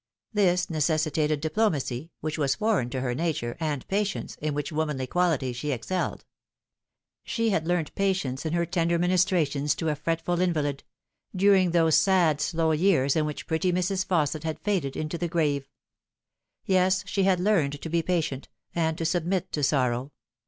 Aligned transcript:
This 0.33 0.67
necessitated 0.67 1.43
diplo 1.43 1.71
macy, 1.71 2.09
which 2.21 2.35
was 2.39 2.55
foreign 2.55 2.89
to 2.89 3.01
her 3.01 3.13
nature, 3.13 3.55
and 3.59 3.87
patience, 3.87 4.35
in 4.41 4.55
which 4.55 4.71
womanly 4.71 5.05
quality 5.05 5.53
she 5.53 5.69
excelled. 5.71 6.25
She 7.23 7.51
had 7.51 7.67
learnt 7.67 7.93
patience 7.93 8.43
in 8.43 8.53
her 8.53 8.65
tender 8.65 8.97
ministrations 8.97 9.75
to 9.75 9.89
a 9.89 9.95
fretful 9.95 10.41
invalid, 10.41 10.83
during 11.35 11.69
thos 11.71 12.03
226 12.03 12.51
The 12.51 12.57
Fatal 12.57 12.67
THret. 12.67 12.77
Bad 12.79 12.79
slow 12.81 12.87
years 12.87 13.15
in 13.15 13.25
which 13.27 13.45
pretty 13.45 13.71
Mrs. 13.71 14.05
Fausset 14.07 14.43
had 14.43 14.59
faded 14.61 14.97
into 14.97 15.19
the 15.19 15.27
grave. 15.27 15.69
Yes, 16.65 17.03
she 17.05 17.25
had 17.25 17.39
learnt 17.39 17.79
to 17.79 17.87
be 17.89 18.01
patient, 18.01 18.49
and 18.73 18.97
to 18.97 19.05
submit 19.05 19.51
to 19.51 19.61
sorrow. 19.61 20.11